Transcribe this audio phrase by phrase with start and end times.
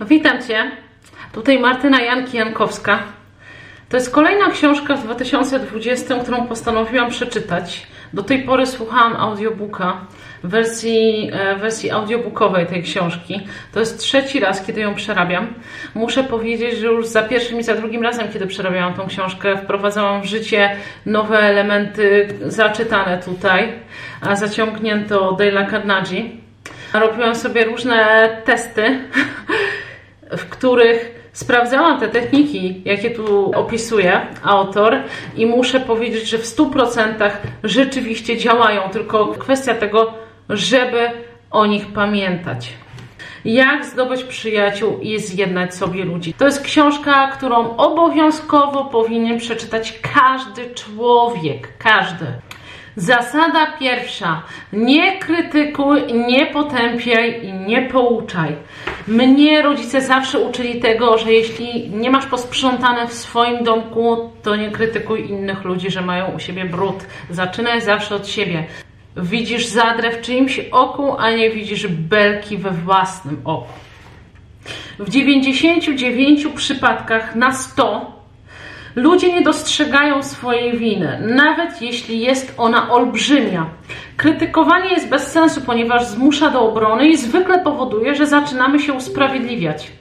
[0.00, 0.70] Witam Cię.
[1.32, 2.98] Tutaj Martyna Janki-Jankowska.
[3.88, 7.86] To jest kolejna książka w 2020, którą postanowiłam przeczytać.
[8.12, 10.06] Do tej pory słuchałam audiobooka,
[10.44, 13.40] wersji, e, wersji audiobookowej tej książki.
[13.72, 15.54] To jest trzeci raz, kiedy ją przerabiam.
[15.94, 20.22] Muszę powiedzieć, że już za pierwszym i za drugim razem, kiedy przerabiałam tą książkę, wprowadzałam
[20.22, 23.72] w życie nowe elementy zaczytane tutaj,
[24.20, 26.22] a zaciągnięto Dale'a Carnegie.
[26.94, 28.82] Robiłam sobie różne testy,
[30.36, 34.96] w których sprawdzałam te techniki, jakie tu opisuje autor
[35.36, 37.30] i muszę powiedzieć, że w 100%
[37.64, 40.14] rzeczywiście działają, tylko kwestia tego,
[40.48, 41.10] żeby
[41.50, 42.72] o nich pamiętać.
[43.44, 46.34] Jak zdobyć przyjaciół i zjednać sobie ludzi.
[46.34, 51.78] To jest książka, którą obowiązkowo powinien przeczytać każdy człowiek.
[51.78, 52.26] Każdy.
[52.96, 54.42] Zasada pierwsza.
[54.72, 58.56] Nie krytykuj, nie potępiaj i nie pouczaj.
[59.08, 64.70] Mnie rodzice zawsze uczyli tego, że jeśli nie masz posprzątane w swoim domku, to nie
[64.70, 67.06] krytykuj innych ludzi, że mają u siebie brud.
[67.30, 68.66] Zaczynaj zawsze od siebie.
[69.16, 73.72] Widzisz zadrę w czyimś oku, a nie widzisz belki we własnym oku.
[74.98, 78.22] W 99 przypadkach na 100
[78.94, 83.66] Ludzie nie dostrzegają swojej winy, nawet jeśli jest ona olbrzymia.
[84.22, 89.92] Krytykowanie jest bez sensu, ponieważ zmusza do obrony i zwykle powoduje, że zaczynamy się usprawiedliwiać.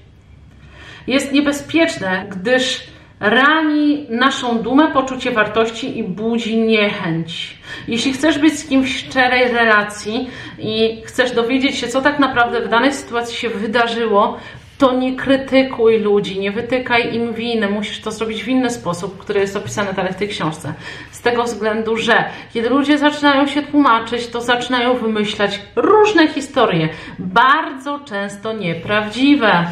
[1.08, 2.83] Jest niebezpieczne, gdyż
[3.19, 7.58] rani naszą dumę, poczucie wartości i budzi niechęć.
[7.88, 12.61] Jeśli chcesz być z kimś w szczerej relacji i chcesz dowiedzieć się, co tak naprawdę
[12.61, 14.38] w danej sytuacji się wydarzyło,
[14.77, 17.69] to nie krytykuj ludzi, nie wytykaj im winy.
[17.69, 20.73] Musisz to zrobić w inny sposób, który jest opisany dalej w tej książce.
[21.22, 28.00] Z tego względu, że kiedy ludzie zaczynają się tłumaczyć, to zaczynają wymyślać różne historie, bardzo
[28.00, 29.66] często nieprawdziwe.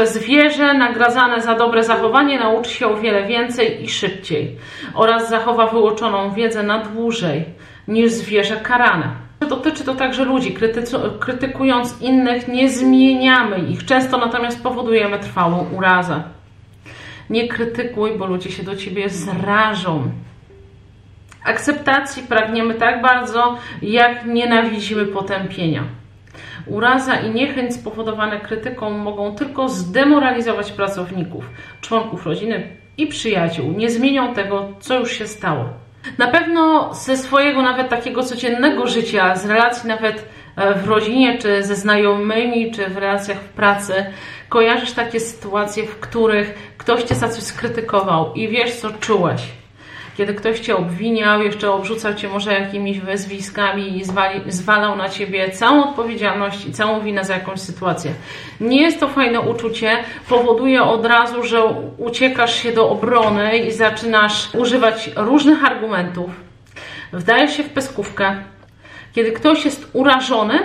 [0.00, 4.56] Zwierzę nagradzane za dobre zachowanie nauczy się o wiele więcej i szybciej
[4.94, 7.44] oraz zachowa wyuczoną wiedzę na dłużej
[7.88, 9.08] niż zwierzę karane.
[9.48, 10.56] Dotyczy to także ludzi.
[11.20, 13.84] krytykując innych, nie zmieniamy ich.
[13.84, 16.22] Często natomiast powodujemy trwałą urazę.
[17.30, 20.10] Nie krytykuj, bo ludzie się do ciebie zrażą.
[21.44, 25.84] Akceptacji pragniemy tak bardzo, jak nienawidzimy potępienia.
[26.66, 31.44] Uraza i niechęć spowodowane krytyką mogą tylko zdemoralizować pracowników,
[31.80, 33.72] członków rodziny i przyjaciół.
[33.72, 35.64] Nie zmienią tego, co już się stało.
[36.18, 40.24] Na pewno ze swojego nawet takiego codziennego życia, z relacji nawet
[40.56, 44.06] e, w rodzinie, czy ze znajomymi, czy w relacjach w pracy,
[44.48, 49.59] kojarzysz takie sytuacje, w których ktoś cię za coś skrytykował i wiesz, co czułeś
[50.16, 55.50] kiedy ktoś cię obwiniał, jeszcze obrzucał cię może jakimiś wezwiskami i zwali, zwalał na ciebie
[55.50, 58.12] całą odpowiedzialność i całą winę za jakąś sytuację.
[58.60, 59.96] Nie jest to fajne uczucie,
[60.28, 61.64] powoduje od razu, że
[61.98, 66.30] uciekasz się do obrony i zaczynasz używać różnych argumentów.
[67.12, 68.36] Wdajesz się w peskówkę.
[69.12, 70.58] Kiedy ktoś jest urażony,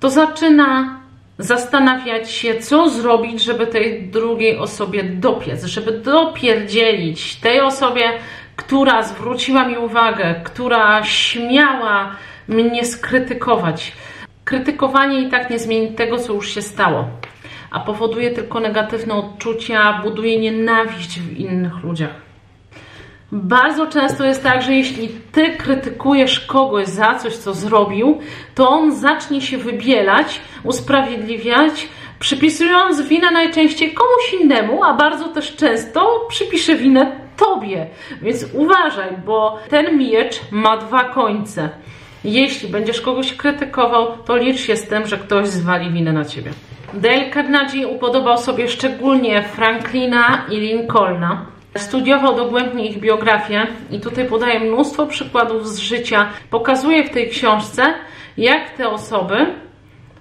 [0.00, 1.00] to zaczyna
[1.38, 8.12] zastanawiać się, co zrobić, żeby tej drugiej osobie dopiec, żeby dopierdzielić tej osobie,
[8.56, 12.16] która zwróciła mi uwagę, która śmiała
[12.48, 13.92] mnie skrytykować.
[14.44, 17.08] Krytykowanie i tak nie zmieni tego, co już się stało,
[17.70, 22.23] a powoduje tylko negatywne odczucia, buduje nienawiść w innych ludziach.
[23.36, 28.18] Bardzo często jest tak, że jeśli ty krytykujesz kogoś za coś, co zrobił,
[28.54, 36.26] to on zacznie się wybielać, usprawiedliwiać, przypisując winę najczęściej komuś innemu, a bardzo też często
[36.28, 37.86] przypisze winę tobie.
[38.22, 41.68] Więc uważaj, bo ten miecz ma dwa końce.
[42.24, 46.50] Jeśli będziesz kogoś krytykował, to licz się z tym, że ktoś zwali winę na ciebie.
[46.94, 51.53] Dale Carnegie upodobał sobie szczególnie Franklina i Lincolna.
[51.76, 56.28] Studiował dogłębnie ich biografię i tutaj podaje mnóstwo przykładów z życia.
[56.50, 57.94] Pokazuje w tej książce,
[58.36, 59.46] jak te osoby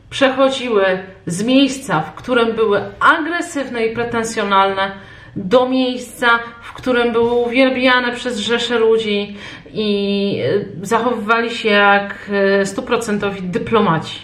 [0.10, 0.86] przechodziły
[1.26, 4.92] z miejsca, w którym były agresywne i pretensjonalne,
[5.36, 9.38] do miejsca, w którym były uwielbiane przez rzesze ludzi
[9.74, 10.40] i
[10.82, 14.20] e, zachowywali się jak e, stuprocentowi dyplomaci.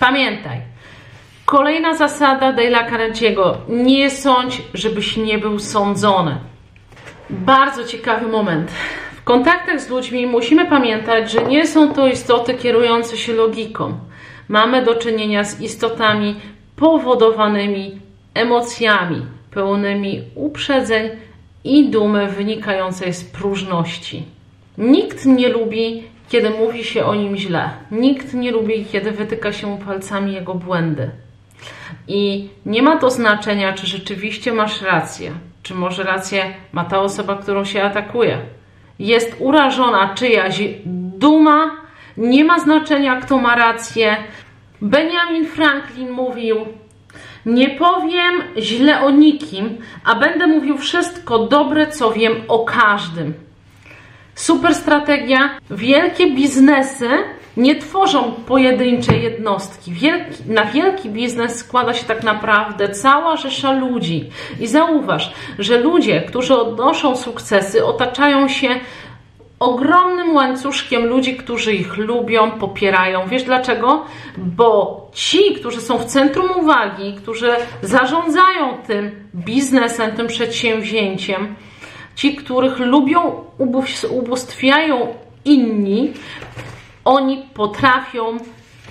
[0.00, 0.60] Pamiętaj,
[1.44, 6.36] kolejna zasada Dale'a Carnegie'ego: nie sądź, żebyś nie był sądzony.
[7.30, 8.70] Bardzo ciekawy moment.
[9.16, 13.98] W kontaktach z ludźmi musimy pamiętać, że nie są to istoty kierujące się logiką.
[14.48, 16.36] Mamy do czynienia z istotami
[16.76, 18.00] powodowanymi
[18.34, 21.10] emocjami, pełnymi uprzedzeń
[21.64, 24.24] i dumy wynikającej z próżności.
[24.78, 27.70] Nikt nie lubi, kiedy mówi się o nim źle.
[27.90, 31.10] Nikt nie lubi, kiedy wytyka się palcami jego błędy.
[32.08, 37.36] I nie ma to znaczenia, czy rzeczywiście masz rację, czy może rację ma ta osoba,
[37.36, 38.38] którą się atakuje.
[38.98, 40.62] Jest urażona czyjaś
[41.16, 41.70] duma,
[42.16, 44.16] nie ma znaczenia, kto ma rację.
[44.82, 46.56] Benjamin Franklin mówił:
[47.46, 53.34] Nie powiem źle o nikim, a będę mówił wszystko dobre, co wiem o każdym.
[54.34, 55.58] Super strategia.
[55.70, 57.08] Wielkie biznesy
[57.56, 59.92] nie tworzą pojedyncze jednostki.
[59.92, 64.30] Wielki, na wielki biznes składa się tak naprawdę cała rzesza ludzi.
[64.60, 68.68] I zauważ, że ludzie, którzy odnoszą sukcesy, otaczają się
[69.60, 73.28] ogromnym łańcuszkiem ludzi, którzy ich lubią, popierają.
[73.28, 74.04] Wiesz dlaczego?
[74.36, 77.50] Bo ci, którzy są w centrum uwagi, którzy
[77.82, 81.54] zarządzają tym biznesem, tym przedsięwzięciem,
[82.14, 83.44] ci, których lubią,
[84.10, 85.14] ubóstwiają
[85.44, 86.12] inni,
[87.04, 88.36] oni potrafią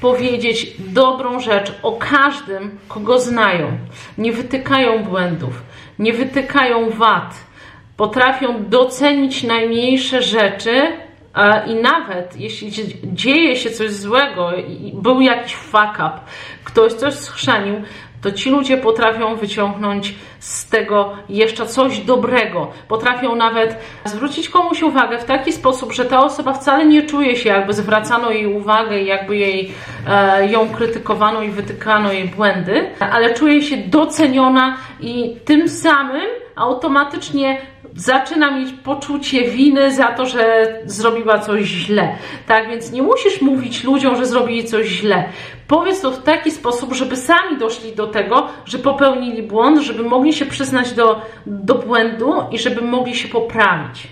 [0.02, 3.78] powiedzieć dobrą rzecz o każdym, kogo znają.
[4.18, 5.62] Nie wytykają błędów,
[6.00, 7.54] nie wytykają wad
[7.98, 10.82] potrafią docenić najmniejsze rzeczy
[11.68, 12.72] i nawet jeśli
[13.04, 14.52] dzieje się coś złego,
[14.94, 16.20] był jakiś fuck up,
[16.64, 17.76] ktoś coś schrzanił,
[18.24, 22.72] to ci ludzie potrafią wyciągnąć z tego jeszcze coś dobrego.
[22.88, 27.50] Potrafią nawet zwrócić komuś uwagę w taki sposób, że ta osoba wcale nie czuje się,
[27.50, 29.72] jakby zwracano jej uwagę i jakby jej,
[30.08, 37.73] e, ją krytykowano i wytykano jej błędy, ale czuje się doceniona i tym samym automatycznie
[37.96, 42.16] zaczyna mieć poczucie winy za to, że zrobiła coś źle.
[42.48, 45.24] Tak więc nie musisz mówić ludziom, że zrobili coś źle.
[45.68, 50.34] Powiedz to w taki sposób, żeby sami doszli do tego, że popełnili błąd, żeby mogli
[50.34, 54.08] się przyznać do, do błędu i żeby mogli się poprawić.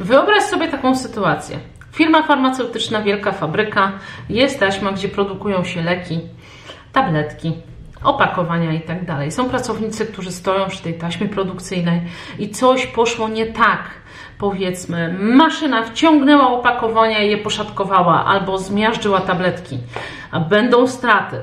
[0.00, 1.58] Wyobraź sobie taką sytuację.
[1.92, 3.92] Firma farmaceutyczna, wielka fabryka,
[4.30, 6.20] jest taśma, gdzie produkują się leki,
[6.92, 7.52] tabletki,
[8.06, 9.32] opakowania i tak dalej.
[9.32, 12.00] Są pracownicy, którzy stoją przy tej taśmie produkcyjnej
[12.38, 13.90] i coś poszło nie tak.
[14.38, 19.78] Powiedzmy, maszyna wciągnęła opakowania i je poszatkowała albo zmiażdżyła tabletki,
[20.30, 21.36] a będą straty.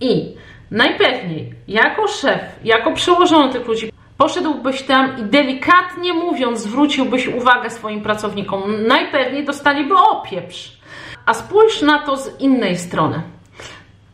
[0.00, 0.34] I
[0.70, 8.02] najpewniej, jako szef, jako przełożony tych ludzi, poszedłbyś tam i delikatnie mówiąc, zwróciłbyś uwagę swoim
[8.02, 8.62] pracownikom.
[8.86, 10.80] Najpewniej dostaliby opieprz.
[11.26, 13.22] A spójrz na to z innej strony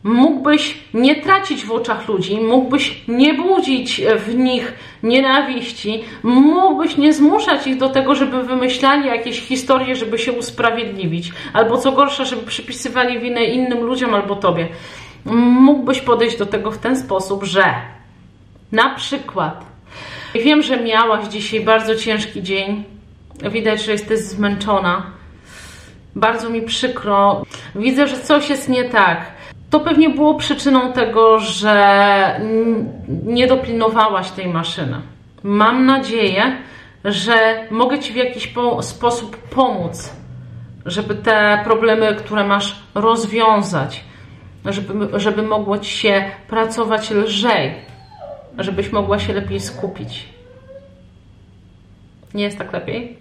[0.03, 4.73] mógłbyś nie tracić w oczach ludzi, mógłbyś nie budzić w nich
[5.03, 11.77] nienawiści, mógłbyś nie zmuszać ich do tego, żeby wymyślali jakieś historie, żeby się usprawiedliwić, albo
[11.77, 14.67] co gorsza, żeby przypisywali winę innym ludziom albo tobie.
[15.25, 17.73] Mógłbyś podejść do tego w ten sposób, że
[18.71, 19.65] na przykład
[20.35, 22.83] wiem, że miałaś dzisiaj bardzo ciężki dzień,
[23.51, 25.05] widać, że jesteś zmęczona.
[26.15, 27.45] Bardzo mi przykro.
[27.75, 29.36] Widzę, że coś jest nie tak
[29.69, 32.41] to pewnie było przyczyną tego, że
[33.23, 35.01] nie dopilnowałaś tej maszyny.
[35.43, 36.57] Mam nadzieję,
[37.05, 40.13] że mogę Ci w jakiś po sposób pomóc,
[40.85, 44.03] żeby te problemy, które masz, rozwiązać,
[44.65, 47.73] żeby, żeby mogło Ci się pracować lżej,
[48.57, 50.25] żebyś mogła się lepiej skupić.
[52.33, 53.17] Nie jest tak lepiej?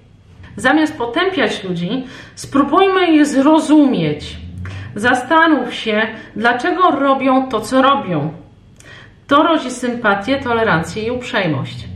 [0.57, 2.05] Zamiast potępiać ludzi,
[2.35, 4.37] spróbujmy je zrozumieć
[4.95, 8.33] Zastanów się, dlaczego robią to, co robią.
[9.27, 11.89] To rodzi sympatię, tolerancję i uprzejmość.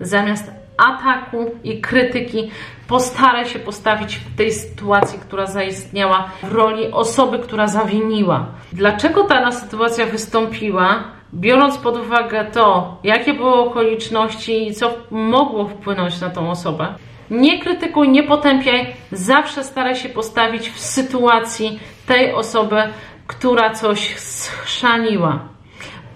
[0.00, 2.50] Zamiast ataku i krytyki,
[2.88, 8.46] postaraj się postawić w tej sytuacji, która zaistniała, w roli osoby, która zawiniła.
[8.72, 11.04] Dlaczego ta sytuacja wystąpiła?
[11.34, 16.94] Biorąc pod uwagę to, jakie były okoliczności i co mogło wpłynąć na tą osobę,
[17.30, 22.82] nie krytykuj, nie potępiaj, zawsze staraj się postawić w sytuacji tej osoby,
[23.26, 25.48] która coś schrzaniła.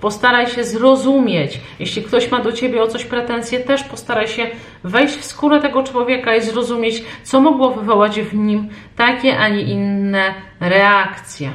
[0.00, 1.60] Postaraj się zrozumieć.
[1.78, 4.46] Jeśli ktoś ma do ciebie o coś pretensje, też postaraj się
[4.84, 9.62] wejść w skórę tego człowieka i zrozumieć, co mogło wywołać w nim takie, a nie
[9.62, 11.52] inne reakcje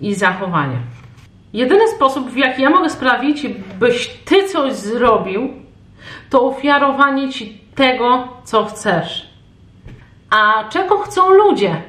[0.00, 0.97] i zachowania.
[1.52, 3.46] Jedyny sposób, w jaki ja mogę sprawić,
[3.80, 5.52] byś ty coś zrobił,
[6.30, 9.28] to ofiarowanie ci tego, co chcesz.
[10.30, 11.82] A czego chcą ludzie?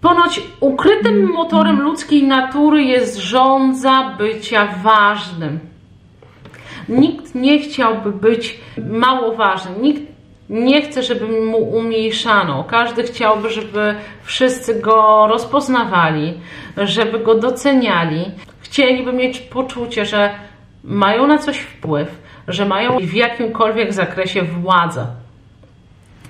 [0.00, 5.60] Ponoć ukrytym motorem ludzkiej natury jest żądza bycia ważnym.
[6.88, 8.60] Nikt nie chciałby być
[8.90, 9.70] mało ważny.
[9.80, 10.02] Nikt
[10.50, 12.64] nie chce, żeby mu umniejszano.
[12.64, 16.40] Każdy chciałby, żeby wszyscy go rozpoznawali,
[16.76, 18.24] żeby go doceniali.
[18.60, 20.30] Chcieliby mieć poczucie, że
[20.84, 25.06] mają na coś wpływ, że mają w jakimkolwiek zakresie władzę,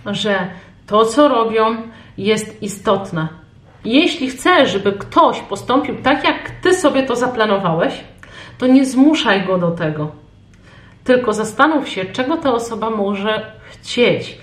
[0.07, 0.49] że
[0.87, 1.77] to, co robią,
[2.19, 3.29] jest istotne
[3.85, 7.95] Jeśli chcesz, żeby ktoś postąpił tak, jak ty sobie to zaplanowałeś,
[8.59, 10.20] to nie zmuszaj go do tego.
[11.05, 14.39] Tylko zastanów się, czego ta osoba może chcieć.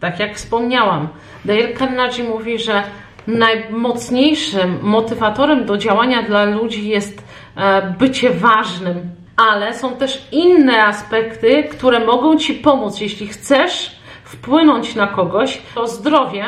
[0.00, 1.08] Tak jak wspomniałam,
[1.44, 2.82] Dale Carnegie mówi, że
[3.26, 7.24] najmocniejszym motywatorem do działania dla ludzi jest
[7.56, 14.94] e, bycie ważnym, ale są też inne aspekty, które mogą ci pomóc, jeśli chcesz wpłynąć
[14.94, 16.44] na kogoś, to zdrowie,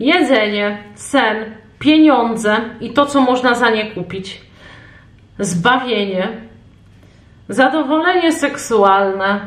[0.00, 1.36] jedzenie, sen,
[1.78, 4.40] pieniądze i to, co można za nie kupić,
[5.38, 6.28] zbawienie,
[7.52, 9.40] zadowolenie seksualne,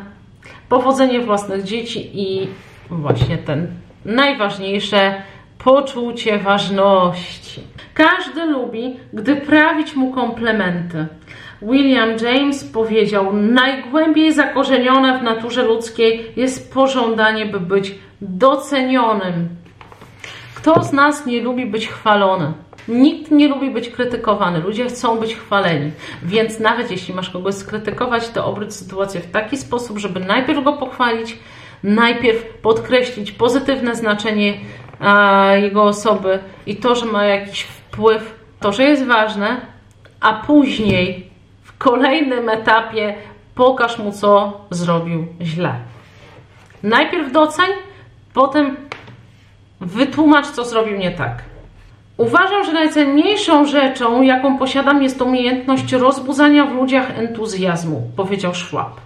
[0.69, 2.47] powodzenie własnych dzieci i
[2.89, 3.67] właśnie ten
[4.05, 5.21] najważniejsze
[5.57, 7.61] poczucie ważności.
[7.93, 11.07] Każdy lubi, gdy prawić mu komplementy.
[11.61, 19.49] William James powiedział: Najgłębiej zakorzenione w naturze ludzkiej jest pożądanie, by być docenionym.
[20.55, 22.53] Kto z nas nie lubi być chwalony?
[22.87, 24.59] Nikt nie lubi być krytykowany.
[24.59, 25.91] Ludzie chcą być chwaleni.
[26.23, 30.73] Więc nawet jeśli masz kogoś skrytykować, to obróć sytuację w taki sposób, żeby najpierw go
[30.73, 31.37] pochwalić,
[31.83, 34.53] najpierw podkreślić pozytywne znaczenie
[35.55, 39.61] jego osoby i to, że ma jakiś wpływ, to, że jest ważne,
[40.21, 41.29] a później
[41.63, 43.15] w kolejnym etapie
[43.55, 45.75] pokaż mu, co zrobił źle.
[46.83, 47.65] Najpierw doceń,
[48.33, 48.77] potem
[49.81, 51.43] wytłumacz, co zrobił nie tak.
[52.17, 59.01] Uważam, że najcenniejszą rzeczą, jaką posiadam, jest umiejętność rozbudzania w ludziach entuzjazmu, powiedział Schwab.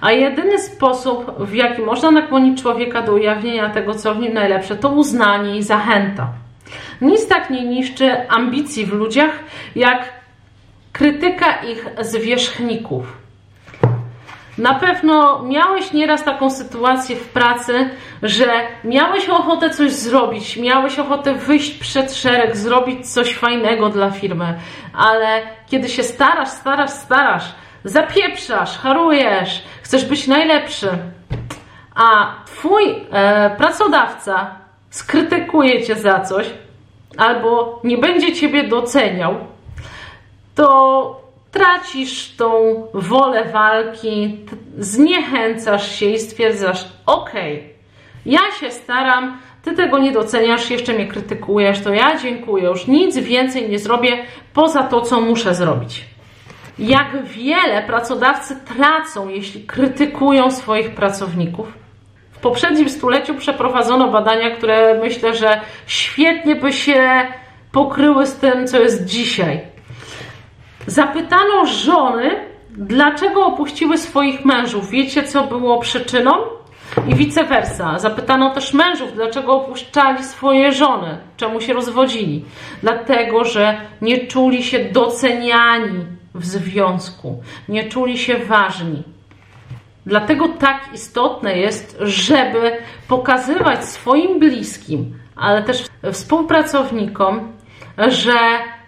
[0.00, 4.76] A jedyny sposób, w jaki można nakłonić człowieka do ujawnienia tego, co w nim najlepsze,
[4.76, 6.28] to uznanie i zachęta.
[7.00, 9.38] Nic tak nie niszczy ambicji w ludziach,
[9.76, 10.08] jak
[10.92, 13.21] krytyka ich zwierzchników.
[14.58, 17.90] Na pewno miałeś nieraz taką sytuację w pracy,
[18.22, 18.46] że
[18.84, 24.58] miałeś ochotę coś zrobić, miałeś ochotę wyjść przed szereg, zrobić coś fajnego dla firmy,
[24.94, 27.44] ale kiedy się starasz, starasz, starasz,
[27.84, 30.88] zapieprzasz, harujesz, chcesz być najlepszy,
[31.94, 34.50] a twój e, pracodawca
[34.90, 36.46] skrytykuje cię za coś
[37.16, 39.34] albo nie będzie ciebie doceniał,
[40.54, 41.21] to
[41.52, 42.50] tracisz tą
[42.94, 44.38] wolę walki,
[44.78, 47.30] zniechęcasz się i stwierdzasz: OK,
[48.26, 53.18] ja się staram, ty tego nie doceniasz, jeszcze mnie krytykujesz, to ja dziękuję, już nic
[53.18, 56.04] więcej nie zrobię poza to, co muszę zrobić.
[56.78, 61.72] Jak wiele pracodawcy tracą, jeśli krytykują swoich pracowników.
[62.30, 67.26] W poprzednim stuleciu przeprowadzono badania, które myślę, że świetnie by się
[67.72, 69.71] pokryły z tym, co jest dzisiaj
[70.86, 72.30] Zapytano żony,
[72.70, 74.90] dlaczego opuściły swoich mężów.
[74.90, 76.32] Wiecie, co było przyczyną?
[77.08, 77.98] I vice versa.
[77.98, 82.44] Zapytano też mężów, dlaczego opuszczali swoje żony, czemu się rozwodzili.
[82.82, 89.02] Dlatego, że nie czuli się doceniani w związku, nie czuli się ważni.
[90.06, 92.76] Dlatego tak istotne jest, żeby
[93.08, 97.52] pokazywać swoim bliskim, ale też współpracownikom,
[98.08, 98.32] że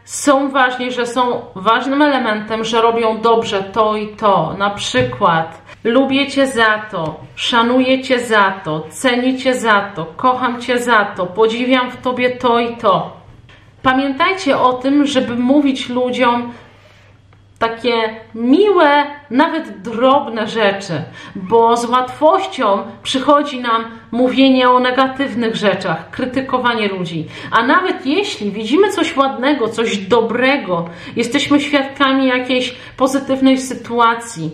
[0.04, 4.54] są ważni, że są ważnym elementem, że robią dobrze to i to.
[4.58, 10.60] Na przykład lubię Cię za to, szanuję Cię za to, cenię Cię za to, kocham
[10.60, 13.24] Cię za to, podziwiam w Tobie to i to.
[13.82, 16.52] Pamiętajcie o tym, żeby mówić ludziom
[17.58, 21.02] takie miłe, nawet drobne rzeczy,
[21.34, 27.26] bo z łatwością przychodzi nam mówienie o negatywnych rzeczach, krytykowanie ludzi.
[27.50, 34.50] A nawet jeśli widzimy coś ładnego, coś dobrego, jesteśmy świadkami jakiejś pozytywnej sytuacji,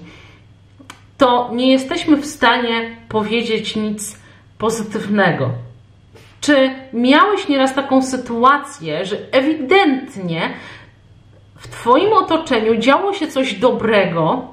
[1.18, 4.20] to nie jesteśmy w stanie powiedzieć nic
[4.58, 5.50] pozytywnego.
[6.40, 10.50] Czy miałeś nieraz taką sytuację, że ewidentnie
[11.60, 14.48] w Twoim otoczeniu działo się coś dobrego,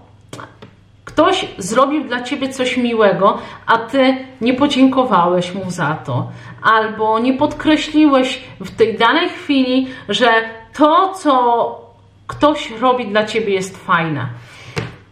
[1.06, 6.28] ktoś zrobił dla Ciebie coś miłego, a Ty nie podziękowałeś mu za to,
[6.62, 10.30] albo nie podkreśliłeś w tej danej chwili, że
[10.74, 11.82] to, co
[12.28, 14.28] ktoś robi dla Ciebie jest fajne.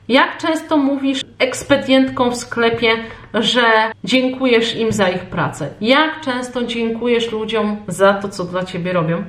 [0.07, 2.89] Jak często mówisz ekspedientkom w sklepie,
[3.33, 3.61] że
[4.03, 5.69] dziękujesz im za ich pracę?
[5.81, 9.23] Jak często dziękujesz ludziom za to, co dla Ciebie robią?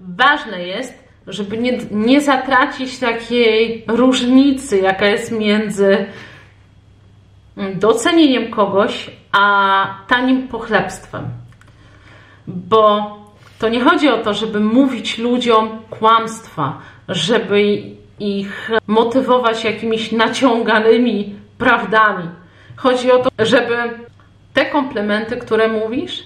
[0.00, 6.06] Ważne jest, żeby nie, nie zatracić takiej różnicy, jaka jest między
[7.74, 11.24] docenieniem kogoś, a tanim pochlebstwem.
[12.46, 13.16] Bo
[13.58, 17.82] to nie chodzi o to, żeby mówić ludziom kłamstwa, żeby
[18.20, 22.28] ich motywować jakimiś naciąganymi prawdami.
[22.76, 23.76] Chodzi o to, żeby
[24.54, 26.24] te komplementy, które mówisz,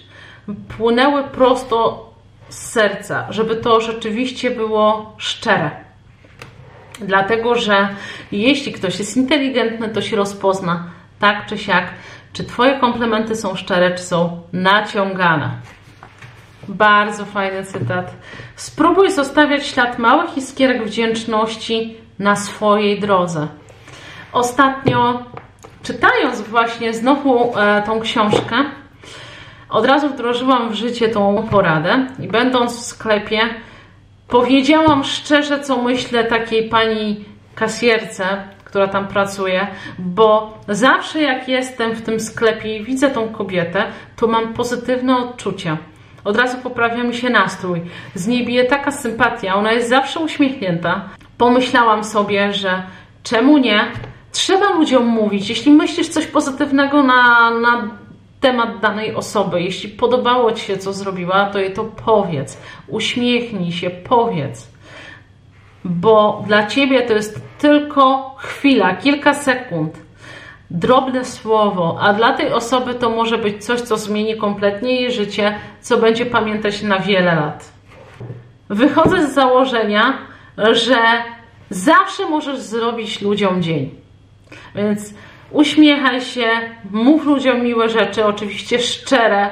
[0.77, 2.12] płynęły prosto
[2.53, 5.71] z serca, żeby to rzeczywiście było szczere.
[6.99, 7.87] Dlatego, że
[8.31, 10.83] jeśli ktoś jest inteligentny, to się rozpozna
[11.19, 11.85] tak czy siak,
[12.33, 15.49] czy Twoje komplementy są szczere, czy są naciągane.
[16.67, 18.15] Bardzo fajny cytat.
[18.55, 23.47] Spróbuj zostawiać ślad małych iskierek wdzięczności na swojej drodze.
[24.33, 25.23] Ostatnio,
[25.83, 28.55] czytając właśnie znowu e, tą książkę,
[29.73, 33.39] od razu wdrożyłam w życie tą poradę i będąc w sklepie,
[34.27, 37.25] powiedziałam szczerze, co myślę takiej pani
[37.55, 38.25] kasjerce,
[38.63, 39.67] która tam pracuje,
[39.99, 43.83] bo zawsze jak jestem w tym sklepie i widzę tą kobietę,
[44.15, 45.77] to mam pozytywne odczucia.
[46.23, 47.81] Od razu poprawia mi się nastrój.
[48.15, 51.09] Z niej bije taka sympatia, ona jest zawsze uśmiechnięta.
[51.37, 52.83] Pomyślałam sobie, że
[53.23, 53.85] czemu nie?
[54.31, 55.49] Trzeba ludziom mówić.
[55.49, 58.02] Jeśli myślisz coś pozytywnego na, na
[58.43, 62.57] temat danej osoby, jeśli podobało Ci się, co zrobiła, to jej to powiedz.
[62.87, 64.71] Uśmiechnij się, powiedz.
[65.85, 69.97] Bo dla Ciebie to jest tylko chwila, kilka sekund,
[70.71, 75.55] drobne słowo, a dla tej osoby to może być coś, co zmieni kompletnie jej życie,
[75.81, 77.71] co będzie pamiętać na wiele lat.
[78.69, 80.17] Wychodzę z założenia,
[80.71, 80.97] że
[81.69, 83.89] zawsze możesz zrobić ludziom dzień.
[84.75, 85.13] Więc
[85.53, 86.47] uśmiechaj się,
[86.91, 89.49] mów ludziom miłe rzeczy, oczywiście szczere.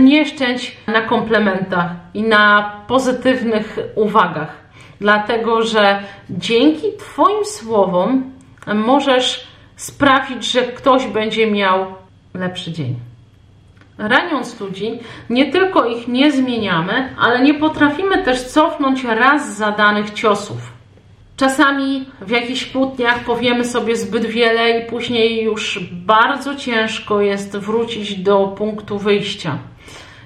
[0.00, 4.56] Nie szczędź na komplementach i na pozytywnych uwagach,
[5.00, 8.30] dlatego że dzięki Twoim słowom
[8.74, 9.46] możesz
[9.76, 11.86] sprawić, że ktoś będzie miał
[12.34, 12.94] lepszy dzień.
[13.98, 20.73] Raniąc ludzi, nie tylko ich nie zmieniamy, ale nie potrafimy też cofnąć raz zadanych ciosów.
[21.36, 28.14] Czasami w jakichś kłótniach powiemy sobie zbyt wiele i później już bardzo ciężko jest wrócić
[28.14, 29.58] do punktu wyjścia.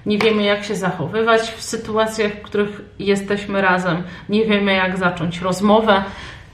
[0.07, 5.41] Nie wiemy, jak się zachowywać w sytuacjach, w których jesteśmy razem, nie wiemy, jak zacząć
[5.41, 6.05] rozmowę.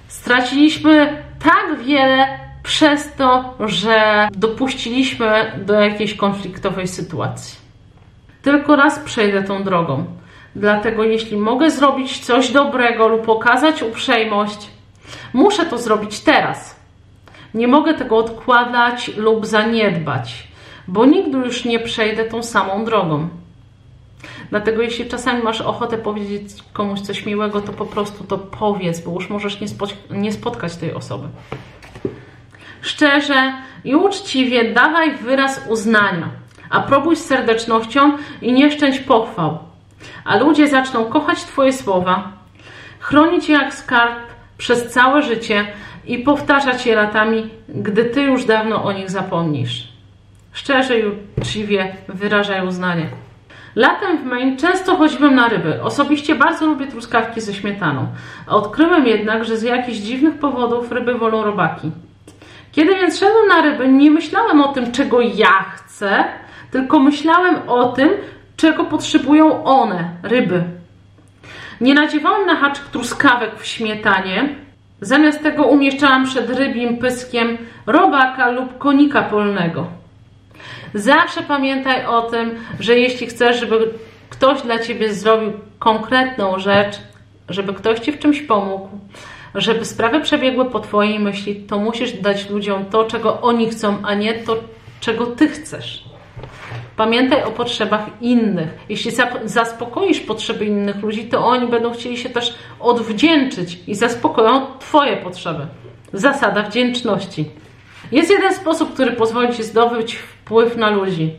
[0.08, 7.58] Straciliśmy tak wiele przez to, że dopuściliśmy do jakiejś konfliktowej sytuacji.
[8.42, 10.04] Tylko raz przejdę tą drogą.
[10.56, 14.70] Dlatego, jeśli mogę zrobić coś dobrego lub okazać uprzejmość,
[15.32, 16.76] muszę to zrobić teraz.
[17.54, 20.48] Nie mogę tego odkładać lub zaniedbać,
[20.88, 23.28] bo nigdy już nie przejdę tą samą drogą.
[24.50, 29.12] Dlatego, jeśli czasami masz ochotę powiedzieć komuś coś miłego, to po prostu to powiedz, bo
[29.12, 29.66] już możesz nie,
[30.10, 31.28] nie spotkać tej osoby.
[32.80, 33.52] Szczerze
[33.84, 36.28] i uczciwie dawaj wyraz uznania,
[36.70, 38.12] a próbuj z serdecznością
[38.42, 39.73] i nie szczęść pochwał
[40.24, 42.32] a ludzie zaczną kochać Twoje słowa,
[43.00, 44.18] chronić je jak skarb
[44.58, 45.66] przez całe życie
[46.06, 49.88] i powtarzać je latami, gdy Ty już dawno o nich zapomnisz.
[50.52, 51.04] Szczerze i
[51.38, 53.06] uczciwie wyrażaj uznanie.
[53.76, 55.82] Latem w Maine często chodziłem na ryby.
[55.82, 58.06] Osobiście bardzo lubię truskawki ze śmietaną.
[58.46, 61.90] Odkryłem jednak, że z jakichś dziwnych powodów ryby wolą robaki.
[62.72, 66.24] Kiedy więc szedłem na ryby, nie myślałem o tym, czego ja chcę,
[66.70, 68.10] tylko myślałem o tym,
[68.64, 70.64] czego potrzebują one, ryby.
[71.80, 74.48] Nie nadziewałam na haczyk truskawek w śmietanie.
[75.00, 79.86] Zamiast tego umieszczałam przed rybim pyskiem robaka lub konika polnego.
[80.94, 83.90] Zawsze pamiętaj o tym, że jeśli chcesz, żeby
[84.30, 86.96] ktoś dla ciebie zrobił konkretną rzecz,
[87.48, 88.88] żeby ktoś ci w czymś pomógł,
[89.54, 94.14] żeby sprawy przebiegły po twojej myśli, to musisz dać ludziom to, czego oni chcą, a
[94.14, 94.56] nie to,
[95.00, 96.13] czego ty chcesz.
[96.96, 98.68] Pamiętaj o potrzebach innych.
[98.88, 99.10] Jeśli
[99.44, 105.66] zaspokoisz potrzeby innych ludzi, to oni będą chcieli się też odwdzięczyć i zaspokoją Twoje potrzeby.
[106.12, 107.50] Zasada wdzięczności.
[108.12, 111.32] Jest jeden sposób, który pozwoli Ci zdobyć wpływ na ludzi.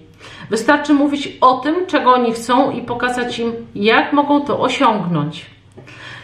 [0.49, 5.45] Wystarczy mówić o tym, czego oni chcą i pokazać im, jak mogą to osiągnąć.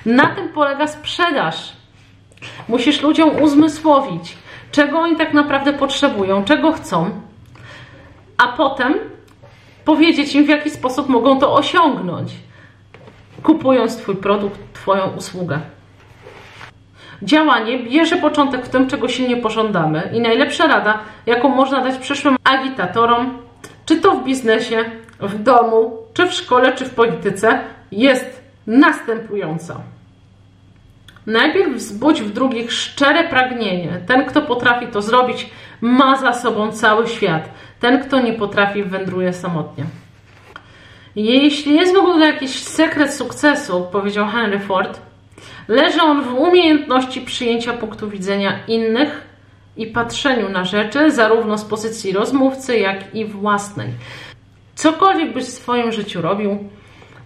[0.05, 1.73] Na tym polega sprzedaż.
[2.67, 4.37] Musisz ludziom uzmysłowić,
[4.71, 7.09] czego oni tak naprawdę potrzebują, czego chcą,
[8.37, 9.11] a potem
[9.85, 12.31] powiedzieć im, w jaki sposób mogą to osiągnąć,
[13.43, 15.59] kupując Twój produkt, Twoją usługę.
[17.23, 22.35] Działanie bierze początek w tym, czego silnie pożądamy, i najlepsza rada, jaką można dać przyszłym
[22.43, 23.37] agitatorom,
[23.85, 24.85] czy to w biznesie,
[25.19, 27.59] w domu, czy w szkole, czy w polityce,
[27.91, 29.75] jest następująca.
[31.27, 34.01] Najpierw wzbudź w drugich szczere pragnienie.
[34.07, 35.49] Ten, kto potrafi to zrobić,
[35.81, 37.49] ma za sobą cały świat.
[37.79, 39.85] Ten, kto nie potrafi, wędruje samotnie.
[41.15, 45.01] Jeśli jest w ogóle jakiś sekret sukcesu, powiedział Henry Ford,
[45.67, 49.21] leży on w umiejętności przyjęcia punktu widzenia innych
[49.77, 53.87] i patrzeniu na rzeczy, zarówno z pozycji rozmówcy, jak i własnej.
[54.75, 56.69] Cokolwiek byś w swoim życiu robił,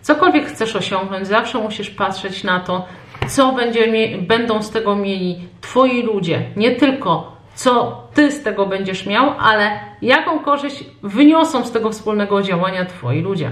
[0.02, 2.86] cokolwiek chcesz osiągnąć, zawsze musisz patrzeć na to,
[3.28, 3.88] co będzie,
[4.18, 6.46] będą z tego mieli Twoi ludzie.
[6.56, 12.42] Nie tylko co Ty z tego będziesz miał, ale jaką korzyść wyniosą z tego wspólnego
[12.42, 13.52] działania Twoi ludzie.